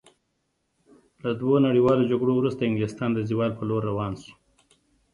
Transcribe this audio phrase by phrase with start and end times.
[1.23, 4.33] له دوو نړیوالو جګړو وروسته انګلستان د زوال په لور روان شو.